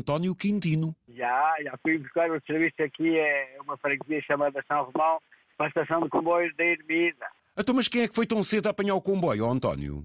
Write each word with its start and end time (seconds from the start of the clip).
António 0.00 0.34
Quintino. 0.34 0.96
Já, 1.08 1.54
já 1.62 1.78
fui 1.82 1.98
buscar 1.98 2.30
o 2.30 2.40
serviço 2.46 2.82
aqui, 2.82 3.18
é 3.18 3.56
uma 3.60 3.76
freguesia 3.76 4.20
chamada 4.22 4.64
São 4.66 4.84
Romão, 4.84 5.20
para 5.56 5.66
a 5.66 5.68
estação 5.68 6.02
de 6.02 6.08
comboios 6.08 6.56
da 6.56 6.64
Ermida. 6.64 7.26
Então, 7.56 7.74
mas 7.74 7.86
quem 7.86 8.02
é 8.02 8.08
que 8.08 8.14
foi 8.14 8.26
tão 8.26 8.42
cedo 8.42 8.66
a 8.66 8.70
apanhar 8.70 8.94
o 8.94 9.02
comboio, 9.02 9.46
António? 9.46 10.04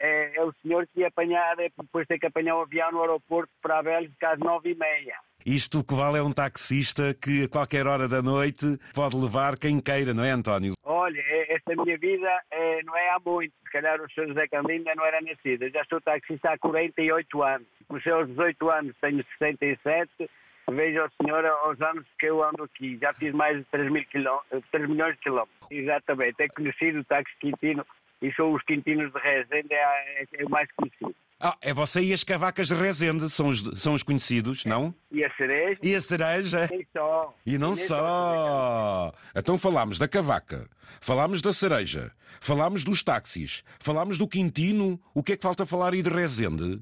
É, 0.00 0.36
é 0.36 0.42
o 0.42 0.52
senhor 0.62 0.86
que 0.86 1.00
ia 1.00 1.08
apanhar, 1.08 1.58
é, 1.58 1.70
depois 1.76 2.06
tem 2.06 2.18
que 2.18 2.26
apanhar 2.26 2.56
o 2.56 2.62
avião 2.62 2.90
no 2.90 3.00
aeroporto 3.02 3.52
para 3.60 3.78
a 3.78 3.82
Bélgica 3.82 4.30
às 4.30 4.38
nove 4.38 4.70
e 4.70 4.74
meia. 4.74 5.16
Isto 5.46 5.80
o 5.80 5.84
que 5.84 5.94
vale 5.94 6.16
é 6.18 6.22
um 6.22 6.32
taxista 6.32 7.14
que 7.14 7.44
a 7.44 7.48
qualquer 7.48 7.86
hora 7.86 8.08
da 8.08 8.22
noite 8.22 8.64
pode 8.94 9.14
levar 9.16 9.58
quem 9.58 9.78
queira, 9.80 10.14
não 10.14 10.24
é, 10.24 10.30
António? 10.30 10.72
Olha, 10.82 11.20
é- 11.20 11.54
esta 11.54 11.74
minha 11.76 11.98
vida 11.98 12.28
é, 12.50 12.82
não 12.82 12.96
é 12.96 13.10
há 13.10 13.18
muito. 13.24 13.52
Se 13.64 13.70
calhar 13.70 14.00
o 14.00 14.10
senhor 14.12 14.28
José 14.28 14.48
Candinho 14.48 14.78
ainda 14.78 14.94
não 14.94 15.04
era 15.04 15.20
nascido. 15.20 15.64
Eu 15.64 15.70
já 15.70 15.84
sou 15.84 16.00
taxista 16.00 16.50
há 16.50 16.58
48 16.58 17.42
anos. 17.42 17.66
Comecei 17.86 18.12
aos 18.12 18.26
18 18.28 18.70
anos, 18.70 18.96
tenho 19.00 19.22
67. 19.38 20.30
Veja 20.70 21.04
o 21.04 21.10
senhor 21.22 21.44
aos 21.44 21.78
anos 21.82 22.06
que 22.18 22.24
eu 22.26 22.42
ando 22.42 22.62
aqui. 22.64 22.96
Já 22.98 23.12
fiz 23.12 23.34
mais 23.34 23.58
de 23.58 23.64
3, 23.64 23.92
mil 23.92 24.04
quiló- 24.06 24.40
3 24.70 24.88
milhões 24.88 25.14
de 25.16 25.20
quilómetros. 25.20 25.70
Exatamente. 25.70 26.36
É 26.42 26.48
conhecido 26.48 27.00
o 27.00 27.04
táxi 27.04 27.34
Quintino 27.38 27.84
e 28.22 28.32
são 28.32 28.50
os 28.54 28.62
Quintinos 28.62 29.12
de 29.12 29.18
Rezende, 29.20 29.74
é, 29.74 30.22
é, 30.22 30.26
é 30.38 30.44
o 30.46 30.48
mais 30.48 30.68
conhecido. 30.72 31.14
Ah, 31.40 31.56
é 31.60 31.74
você 31.74 32.00
e 32.00 32.12
as 32.12 32.24
cavacas 32.24 32.68
de 32.68 32.74
Rezende, 32.74 33.28
são 33.28 33.48
os, 33.48 33.60
são 33.80 33.94
os 33.94 34.02
conhecidos, 34.02 34.64
não? 34.64 34.94
E 35.10 35.24
a 35.24 35.30
cereja? 35.34 35.78
E 35.82 35.94
a 35.94 36.00
cereja? 36.00 36.68
Nem 36.70 36.86
só. 36.92 37.34
E 37.44 37.58
não 37.58 37.74
Nem 37.74 37.84
só. 37.84 39.12
Então 39.34 39.58
falámos 39.58 39.98
da 39.98 40.08
cavaca, 40.08 40.68
falámos 41.00 41.42
da 41.42 41.52
cereja, 41.52 42.12
falámos 42.40 42.84
dos 42.84 43.02
táxis, 43.02 43.64
falámos 43.80 44.16
do 44.16 44.28
Quintino. 44.28 45.00
O 45.14 45.22
que 45.22 45.32
é 45.32 45.36
que 45.36 45.42
falta 45.42 45.66
falar 45.66 45.92
aí 45.92 46.02
de 46.02 46.10
Rezende? 46.10 46.80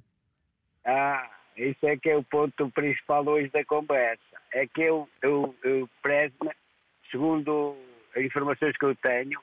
Ah, 0.85 1.29
isso 1.57 1.87
é 1.87 1.97
que 1.97 2.11
é 2.11 2.17
o 2.17 2.25
ponto 2.25 2.71
principal 2.71 3.27
hoje 3.27 3.49
da 3.51 3.65
conversa. 3.65 4.23
É 4.53 4.67
que 4.67 4.83
eu, 4.83 5.09
eu, 5.23 5.55
eu 5.65 5.89
prezo-me, 6.03 6.51
segundo 7.11 7.77
as 8.15 8.23
informações 8.23 8.77
que 8.77 8.85
eu 8.85 8.95
tenho, 8.97 9.41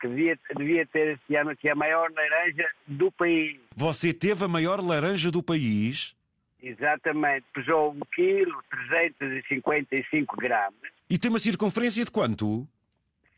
que 0.00 0.08
devia, 0.08 0.38
devia 0.56 0.86
ter 0.86 1.14
este 1.14 1.36
ano 1.36 1.50
aqui 1.50 1.68
a 1.68 1.74
maior 1.74 2.10
laranja 2.10 2.68
do 2.86 3.12
país. 3.12 3.60
Você 3.76 4.12
teve 4.12 4.44
a 4.44 4.48
maior 4.48 4.80
laranja 4.80 5.30
do 5.30 5.42
país 5.42 6.16
Exatamente, 6.62 7.44
pesou 7.54 7.92
1 7.92 8.00
kg, 8.12 8.50
355 8.88 10.36
gramas, 10.36 10.90
e 11.08 11.16
tem 11.16 11.30
uma 11.30 11.38
circunferência 11.38 12.04
de 12.04 12.10
quanto? 12.10 12.66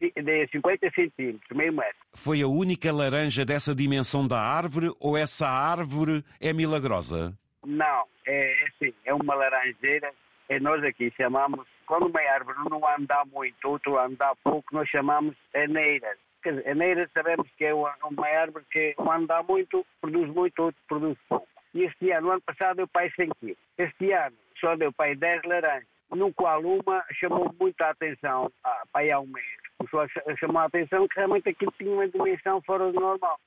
de 0.01 0.49
50 0.53 0.91
centímetros, 0.95 1.57
meio 1.57 1.73
metro. 1.73 1.97
Foi 2.15 2.41
a 2.41 2.47
única 2.47 2.93
laranja 2.93 3.45
dessa 3.45 3.75
dimensão 3.75 4.27
da 4.29 4.41
árvore 4.41 4.95
ou 5.01 5.17
essa 5.17 5.49
árvore 5.49 6.25
é 6.41 6.53
milagrosa? 6.53 7.37
Não, 7.67 8.05
é 8.25 8.55
assim, 8.69 8.95
é 9.05 9.13
uma 9.13 9.35
laranjeira, 9.35 10.13
é 10.49 10.61
nós 10.61 10.83
aqui 10.85 11.13
chamamos, 11.17 11.67
quando 11.85 12.07
uma 12.07 12.21
árvore 12.21 12.59
não 12.71 12.81
anda 12.89 13.25
muito, 13.33 13.69
outro 13.69 13.99
anda 13.99 14.35
pouco, 14.45 14.73
nós 14.73 14.89
chamamos 14.89 15.35
aneiras. 15.53 16.17
Quer 16.43 16.55
dizer, 16.57 16.71
aneiras 16.71 17.11
sabemos 17.13 17.49
que 17.57 17.65
é 17.65 17.75
uma, 17.75 17.95
uma 18.05 18.27
árvore 18.29 18.65
que 18.71 18.95
um 18.99 19.11
anda 19.11 19.43
muito, 19.43 19.85
produz 20.01 20.29
muito, 20.31 20.63
outro 20.63 20.81
produz 20.87 21.19
pouco. 21.29 21.49
E 21.75 21.85
este 21.85 22.11
ano, 22.13 22.29
no 22.29 22.33
ano 22.33 22.43
passado, 22.43 22.77
deu 22.77 22.89
pai 22.89 23.11
100 23.17 23.31
quilos. 23.41 23.59
Este 23.77 24.13
ano, 24.13 24.37
só 24.59 24.77
deu 24.77 24.93
pai 24.93 25.15
10 25.15 25.43
laranjas, 25.45 25.89
no 26.11 26.33
qual 26.33 26.63
uma 26.63 27.05
chamou 27.13 27.55
muito 27.61 27.81
a 27.83 27.91
atenção, 27.91 28.51
ah, 28.65 28.83
pai 28.93 29.11
há 29.11 29.21
um 29.21 29.27
mês. 29.27 29.47
Começou 29.77 30.01
a 30.01 30.09
cha- 30.09 30.37
chamar 30.37 30.63
a 30.63 30.67
atenção 30.67 31.07
que 31.07 31.17
realmente 31.17 31.49
aquilo 31.51 31.73
tinha 31.79 31.91
uma 31.93 32.09
dimensão 32.09 32.63
fora 32.63 32.91
do 32.91 32.99
normal. 33.01 33.39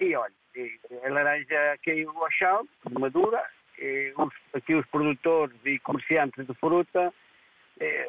E 0.00 0.14
olha, 0.16 0.34
a 1.04 1.08
laranja 1.08 1.78
caiu 1.84 2.10
ao 2.10 2.30
chão, 2.32 2.68
madura, 2.98 3.44
e 3.78 4.12
os, 4.16 4.32
aqui 4.52 4.74
os 4.74 4.86
produtores 4.86 5.56
e 5.64 5.78
comerciantes 5.80 6.46
de 6.46 6.54
fruta 6.54 7.12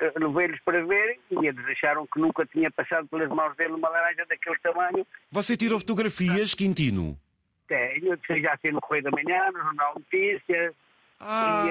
eh, 0.01 0.13
levei-los 0.17 0.59
para 0.61 0.83
verem 0.85 1.19
e 1.31 1.47
eles 1.47 1.65
acharam 1.67 2.05
que 2.07 2.19
nunca 2.19 2.45
tinha 2.45 2.69
passado 2.71 3.07
pelas 3.07 3.29
mãos 3.29 3.55
dele 3.55 3.73
uma 3.73 3.89
laranja 3.89 4.25
daquele 4.27 4.57
tamanho. 4.59 5.05
Você 5.31 5.55
tirou 5.57 5.79
fotografias, 5.79 6.53
Quintino? 6.53 7.17
Tenho, 7.67 8.17
já 8.41 8.53
assim 8.53 8.71
no 8.71 8.79
Correio 8.81 9.03
da 9.05 9.11
Manhã, 9.11 9.51
no 9.51 9.59
Jornal 9.59 9.95
Notícias, 9.95 10.73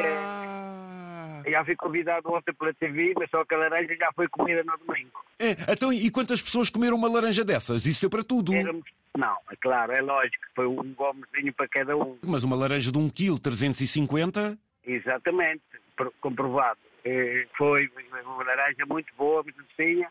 Ah! 0.08 1.42
já 1.46 1.64
fui 1.64 1.76
convidado 1.76 2.32
ontem 2.32 2.52
pela 2.54 2.72
TV, 2.74 3.12
mas 3.16 3.30
só 3.30 3.44
que 3.44 3.54
a 3.54 3.58
laranja 3.58 3.94
já 3.96 4.10
foi 4.14 4.26
comida 4.28 4.62
no 4.64 4.76
domingo. 4.78 5.24
É, 5.38 5.52
então, 5.72 5.92
e 5.92 6.10
quantas 6.10 6.40
pessoas 6.42 6.70
comeram 6.70 6.96
uma 6.96 7.08
laranja 7.10 7.44
dessas? 7.44 7.86
Isso 7.86 8.00
deu 8.00 8.10
para 8.10 8.24
tudo. 8.24 8.54
Éramos, 8.54 8.84
não, 9.16 9.36
é 9.50 9.56
claro, 9.60 9.92
é 9.92 10.00
lógico, 10.00 10.42
foi 10.54 10.66
um 10.66 10.92
gomezinho 10.94 11.52
para 11.52 11.68
cada 11.68 11.96
um. 11.96 12.18
Mas 12.26 12.42
uma 12.44 12.56
laranja 12.56 12.90
de 12.90 12.98
1 12.98 13.08
kg 13.10 13.38
350? 13.40 14.58
Exatamente, 14.86 15.62
pro- 15.96 16.12
comprovado. 16.20 16.78
Eh, 17.04 17.46
Foi 17.56 17.88
uma 18.24 18.44
laranja 18.44 18.84
muito 18.88 19.12
boa, 19.16 19.42
muito 19.42 19.62
docinha, 19.62 20.08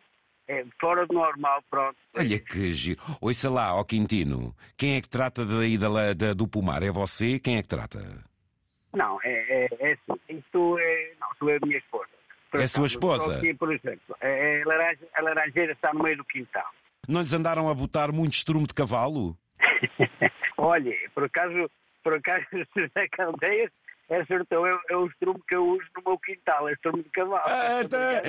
eh, 0.47 0.65
fora 0.79 1.05
do 1.07 1.13
normal, 1.13 1.63
pronto. 1.69 1.97
Olha 2.15 2.39
que 2.39 2.71
giro. 2.73 3.01
Ouça 3.21 3.49
lá, 3.49 3.73
ó 3.75 3.83
Quintino, 3.83 4.55
quem 4.77 4.95
é 4.97 5.01
que 5.01 5.09
trata 5.09 5.45
daí 5.45 5.77
da, 5.77 6.13
da- 6.13 6.33
do 6.33 6.47
pomar? 6.47 6.83
É 6.83 6.91
você? 6.91 7.39
Quem 7.39 7.57
é 7.57 7.61
que 7.61 7.67
trata? 7.67 7.99
Não, 8.93 9.19
é, 9.23 9.65
é, 9.65 9.67
é 9.79 9.91
assim, 9.93 10.19
isto 10.29 10.77
é, 10.79 11.13
não, 11.19 11.27
tu 11.39 11.49
é 11.49 11.55
a 11.57 11.65
minha 11.65 11.77
esposa. 11.79 12.09
Por 12.51 12.59
É 12.59 12.63
a 12.65 12.67
sua 12.67 12.85
esposa? 12.85 13.37
Aqui, 13.37 13.53
por 13.55 13.73
exemplo, 13.73 14.15
é, 14.21 14.61
é 14.61 14.65
laranja, 14.65 15.07
a 15.15 15.21
laranjeira 15.23 15.71
está 15.73 15.91
no 15.93 16.03
meio 16.03 16.17
do 16.17 16.25
quintal. 16.25 16.69
Não 17.07 17.21
lhes 17.21 17.33
andaram 17.33 17.67
a 17.67 17.73
botar 17.73 18.11
muito 18.11 18.33
estrume 18.33 18.67
de 18.67 18.73
cavalo? 18.75 19.35
Olha, 20.57 20.93
por 21.15 21.23
acaso, 21.23 21.69
por 22.03 22.13
acaso, 22.13 22.45
José 22.77 23.07
Caldeias, 23.11 23.71
é 24.09 24.25
sorteu, 24.25 24.65
é, 24.65 24.77
é 24.89 24.97
o 24.97 25.07
estrume 25.07 25.39
que 25.47 25.55
eu 25.55 25.65
uso 25.65 25.85
no 25.95 26.03
meu 26.05 26.19
quintal, 26.19 26.67
é 26.67 26.73
estrume 26.73 27.03
de 27.03 27.09
cavalo. 27.09 27.41
Ah, 27.45 27.83
tá. 27.89 28.21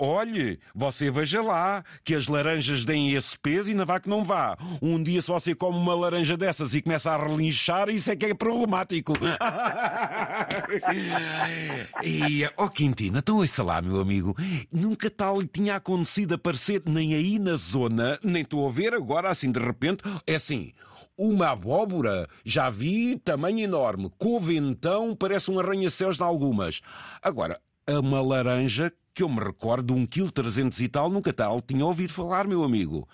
Olhe, 0.00 0.60
você 0.74 1.10
veja 1.10 1.42
lá 1.42 1.84
que 2.04 2.14
as 2.14 2.28
laranjas 2.28 2.84
deem 2.84 3.14
esse 3.14 3.38
peso 3.38 3.68
e 3.68 3.72
ainda 3.72 3.84
vá 3.84 3.98
que 3.98 4.08
não 4.08 4.22
vá. 4.22 4.56
Um 4.80 5.02
dia 5.02 5.20
se 5.20 5.28
você 5.28 5.54
come 5.54 5.76
uma 5.76 5.94
laranja 5.94 6.36
dessas 6.36 6.74
e 6.74 6.82
começa 6.82 7.10
a 7.10 7.16
relinchar, 7.16 7.88
isso 7.88 8.10
é 8.10 8.16
que 8.16 8.26
é 8.26 8.34
problemático. 8.34 9.14
e, 12.02 12.48
ó 12.56 12.68
Quintino, 12.68 13.18
então 13.18 13.36
ouça 13.36 13.62
lá, 13.62 13.82
meu 13.82 14.00
amigo, 14.00 14.36
nunca 14.72 15.10
tal 15.10 15.40
lhe 15.40 15.48
tinha 15.48 15.76
acontecido 15.76 16.34
aparecer 16.34 16.82
nem 16.86 17.14
aí 17.14 17.38
na 17.38 17.56
zona, 17.56 18.18
nem 18.22 18.42
estou 18.42 18.68
a 18.68 18.72
ver 18.72 18.94
agora 18.94 19.28
assim 19.28 19.50
de 19.50 19.60
repente, 19.60 20.02
é 20.26 20.36
assim... 20.36 20.72
Uma 21.16 21.50
abóbora, 21.50 22.26
já 22.44 22.68
vi, 22.70 23.16
tamanho 23.18 23.60
enorme. 23.60 24.10
Couve 24.18 24.56
então, 24.56 25.14
parece 25.14 25.50
um 25.50 25.60
arranha-céus 25.60 26.16
de 26.16 26.22
algumas. 26.24 26.80
Agora, 27.22 27.60
uma 27.88 28.20
laranja, 28.20 28.92
que 29.14 29.22
eu 29.22 29.28
me 29.28 29.38
recordo, 29.40 29.94
um 29.94 30.06
quilo 30.06 30.32
trezentos 30.32 30.80
e 30.80 30.88
tal, 30.88 31.08
nunca 31.08 31.32
tal 31.32 31.60
tinha 31.62 31.84
ouvido 31.84 32.12
falar, 32.12 32.48
meu 32.48 32.64
amigo. 32.64 33.08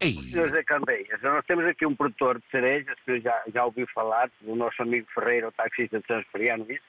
Ei, 0.00 0.12
José 0.14 0.62
Candeias, 0.64 1.20
nós 1.22 1.44
temos 1.46 1.64
aqui 1.64 1.84
um 1.86 1.94
produtor 1.96 2.38
de 2.38 2.44
cerejas, 2.50 2.96
que 3.04 3.20
já, 3.20 3.42
já 3.52 3.64
ouvi 3.64 3.86
falar, 3.92 4.30
o 4.44 4.54
nosso 4.56 4.80
amigo 4.82 5.06
Ferreira, 5.14 5.48
o 5.48 5.52
taxista 5.52 6.00
de 6.00 6.06
São 6.06 6.22
Feriano, 6.32 6.64
disse. 6.64 6.82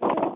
Um, 0.00 0.34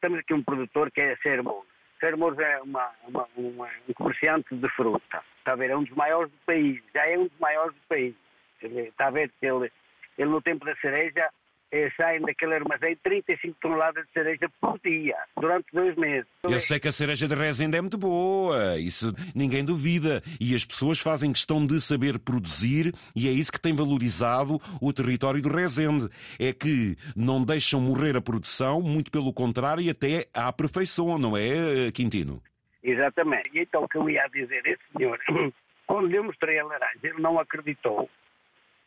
Temos 0.00 0.18
aqui 0.18 0.34
um 0.34 0.42
produtor 0.42 0.90
que 0.90 1.00
é 1.00 1.16
Sermos. 1.22 1.64
Sermos 2.00 2.38
é 2.38 2.60
uma, 2.60 2.90
uma- 3.08 3.26
uma- 3.36 3.68
um 3.88 3.92
comerciante 3.94 4.54
de 4.54 4.68
fruta. 4.70 5.22
Está 5.38 5.52
a 5.52 5.56
ver? 5.56 5.70
É 5.70 5.76
um 5.76 5.84
dos 5.84 5.94
maiores 5.96 6.30
do 6.30 6.38
país. 6.46 6.80
Já 6.94 7.06
é 7.06 7.18
um 7.18 7.24
dos 7.26 7.38
maiores 7.38 7.74
do 7.74 7.80
país. 7.88 8.14
Dizer, 8.62 8.88
Está 8.88 9.06
a 9.08 9.10
ver 9.10 9.30
que 9.38 9.46
ele, 9.46 9.70
ele 10.18 10.30
no 10.30 10.42
tempo 10.42 10.64
da 10.64 10.74
cereja 10.76 11.30
eh, 11.72 11.88
saem 11.96 12.20
daquele 12.20 12.54
armazém 12.54 12.96
35 12.96 13.56
toneladas 13.60 14.04
de 14.06 14.12
cereja 14.12 14.50
por 14.60 14.78
dia, 14.80 15.16
durante 15.38 15.66
dois 15.72 15.94
meses. 15.96 16.26
eu 16.42 16.58
sei 16.60 16.80
que 16.80 16.88
a 16.88 16.92
cereja 16.92 17.28
de 17.28 17.34
Rezende 17.34 17.76
é 17.76 17.80
muito 17.80 17.96
boa, 17.96 18.76
isso 18.76 19.14
ninguém 19.34 19.64
duvida. 19.64 20.20
E 20.40 20.54
as 20.54 20.64
pessoas 20.64 20.98
fazem 20.98 21.32
questão 21.32 21.64
de 21.64 21.80
saber 21.80 22.18
produzir 22.18 22.92
e 23.14 23.28
é 23.28 23.30
isso 23.30 23.52
que 23.52 23.60
tem 23.60 23.74
valorizado 23.74 24.60
o 24.80 24.92
território 24.92 25.40
do 25.40 25.48
Rezende. 25.48 26.08
É 26.40 26.52
que 26.52 26.96
não 27.14 27.44
deixam 27.44 27.80
morrer 27.80 28.16
a 28.16 28.20
produção, 28.20 28.80
muito 28.82 29.10
pelo 29.12 29.32
contrário, 29.32 29.82
e 29.82 29.90
até 29.90 30.26
a 30.34 30.48
aperfeiçoam, 30.48 31.18
não 31.18 31.36
é, 31.36 31.92
Quintino? 31.92 32.42
Exatamente. 32.82 33.50
E 33.54 33.60
então 33.60 33.84
o 33.84 33.88
que 33.88 33.98
eu 33.98 34.10
ia 34.10 34.26
dizer, 34.28 34.66
esse 34.66 34.82
senhor, 34.96 35.20
quando 35.86 36.12
eu 36.12 36.24
mostrei 36.24 36.58
a 36.58 36.64
laranja, 36.64 36.98
ele 37.04 37.20
não 37.20 37.38
acreditou 37.38 38.10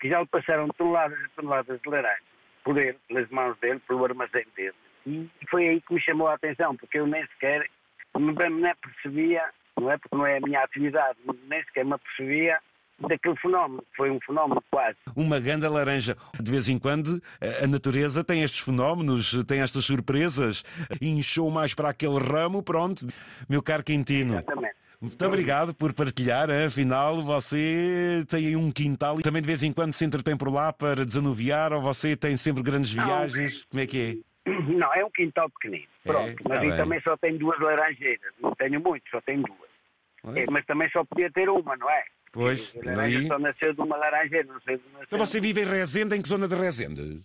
que 0.03 0.09
já 0.09 0.19
lhe 0.19 0.27
passaram 0.27 0.67
toneladas 0.67 1.17
e 1.17 1.29
toneladas 1.29 1.79
de 1.81 1.89
laranja 1.89 2.21
por 2.61 2.77
ele, 2.77 2.97
pelas 3.07 3.29
mãos 3.29 3.57
dele, 3.59 3.79
pelo 3.88 4.03
armazém 4.03 4.45
dele. 4.53 4.75
E 5.07 5.29
foi 5.50 5.69
aí 5.69 5.81
que 5.81 5.94
me 5.94 6.01
chamou 6.01 6.27
a 6.27 6.33
atenção, 6.33 6.75
porque 6.75 7.00
eu 7.00 7.07
nem 7.07 7.25
sequer 7.27 7.69
me 8.17 8.33
me 8.33 8.75
percebia, 8.75 9.44
não 9.79 9.89
é 9.89 9.97
porque 9.97 10.15
não 10.15 10.25
é 10.25 10.38
a 10.38 10.41
minha 10.41 10.59
atividade, 10.61 11.17
nem 11.47 11.63
sequer 11.63 11.85
me 11.85 11.97
percebia 11.97 12.59
daquele 13.00 13.35
fenómeno. 13.38 13.81
Foi 13.95 14.11
um 14.11 14.19
fenómeno 14.19 14.61
quase. 14.69 14.97
Uma 15.15 15.39
ganda 15.39 15.69
laranja. 15.69 16.17
De 16.38 16.51
vez 16.51 16.67
em 16.67 16.77
quando 16.77 17.21
a 17.63 17.65
natureza 17.65 18.25
tem 18.25 18.44
estes 18.44 18.59
fenómenos, 18.59 19.44
tem 19.45 19.61
estas 19.61 19.85
surpresas. 19.85 20.63
Inchou 21.01 21.50
mais 21.50 21.73
para 21.73 21.89
aquele 21.89 22.19
ramo, 22.19 22.61
pronto. 22.61 23.07
Meu 23.50 23.63
caro 23.63 23.83
Quintino. 23.83 24.33
Exatamente. 24.33 24.72
Muito 25.03 25.25
obrigado 25.25 25.73
por 25.73 25.91
partilhar. 25.94 26.50
hein? 26.50 26.65
Afinal, 26.67 27.21
você 27.21 28.23
tem 28.29 28.47
aí 28.47 28.55
um 28.55 28.71
quintal 28.71 29.19
e 29.19 29.23
também 29.23 29.41
de 29.41 29.47
vez 29.47 29.61
em 29.61 29.73
quando 29.73 29.91
se 29.94 30.05
entretém 30.05 30.38
por 30.38 30.50
lá 30.51 30.71
para 30.71 31.05
desanuviar 31.05 31.73
ou 31.73 31.81
você 31.81 32.15
tem 32.15 32.38
sempre 32.38 32.63
grandes 32.63 32.91
viagens. 32.91 33.65
Como 33.65 33.81
é 33.81 33.85
que 33.85 34.21
Não, 34.45 34.94
é 34.94 35.03
um 35.05 35.11
quintal 35.11 35.50
pequenino. 35.50 35.88
Pronto, 36.03 36.29
É? 36.29 36.35
mas 36.47 36.57
Tá 36.57 36.59
aí 36.61 36.69
bem. 36.69 36.77
também 36.77 37.01
só 37.01 37.17
tenho 37.17 37.38
duas 37.38 37.59
laranjeiras. 37.59 38.31
Não 38.41 38.53
tenho 38.55 38.79
muito, 38.81 39.03
só 39.11 39.19
tenho 39.21 39.41
duas. 39.44 40.38
É, 40.38 40.45
mas 40.50 40.65
também 40.65 40.89
só 40.91 41.03
podia 41.03 41.29
ter 41.31 41.50
uma, 41.50 41.75
não 41.75 41.89
é? 41.89 42.03
Pois, 42.31 42.73
A 42.81 42.85
laranja 42.85 43.19
aí- 43.19 43.27
só 43.27 43.38
nasceu 43.38 43.73
de 43.73 43.81
uma 43.81 43.95
laranjeira, 43.97 44.47
não 44.51 44.59
sei 44.61 44.77
de. 44.77 44.83
Então 45.03 45.19
você 45.19 45.39
vive 45.39 45.61
em 45.61 45.65
Rezende, 45.65 46.15
em 46.15 46.21
que 46.21 46.29
zona 46.29 46.47
de 46.47 46.55
Rezende? 46.55 47.21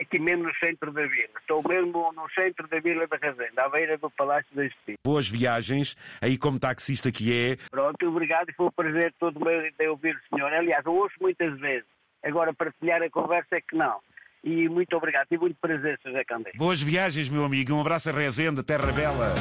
Aqui 0.00 0.18
mesmo 0.18 0.44
no 0.44 0.54
centro 0.54 0.90
da 0.92 1.02
vila. 1.02 1.28
Estou 1.40 1.62
mesmo 1.68 2.10
no 2.12 2.28
centro 2.30 2.66
da 2.68 2.80
vila 2.80 3.06
da 3.06 3.16
Razenda, 3.16 3.62
à 3.62 3.68
beira 3.68 3.98
do 3.98 4.10
Palácio 4.10 4.54
da 4.54 4.64
Justiça. 4.64 4.98
Boas 5.04 5.28
viagens, 5.28 5.94
aí 6.22 6.38
como 6.38 6.58
taxista 6.58 7.12
que 7.12 7.32
é. 7.32 7.56
Pronto, 7.70 8.08
obrigado 8.08 8.48
e 8.48 8.54
foi 8.54 8.66
um 8.66 8.70
prazer 8.70 9.12
todo 9.20 9.38
meu 9.38 9.60
de 9.60 9.88
ouvir 9.88 10.16
o 10.16 10.34
senhor. 10.34 10.52
Aliás, 10.52 10.84
eu 10.86 10.94
ouço 10.94 11.14
muitas 11.20 11.58
vezes. 11.58 11.86
Agora, 12.24 12.54
partilhar 12.54 13.02
a 13.02 13.10
conversa 13.10 13.56
é 13.56 13.60
que 13.60 13.76
não. 13.76 13.98
E 14.42 14.68
muito 14.68 14.96
obrigado. 14.96 15.26
Tive 15.28 15.42
muito 15.42 15.56
prazer, 15.60 15.98
Sr. 16.02 16.08
José 16.08 16.24
Candeias. 16.24 16.56
Boas 16.56 16.80
viagens, 16.80 17.28
meu 17.28 17.44
amigo. 17.44 17.74
Um 17.74 17.80
abraço 17.80 18.08
a 18.08 18.12
Rezende, 18.12 18.62
Terra 18.62 18.92
Bela. 18.92 19.34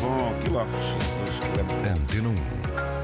Bom, 0.00 0.42
quilómetros. 0.42 1.46
Lembro. 1.56 1.76
Antena 1.76 2.28
1. 2.92 2.95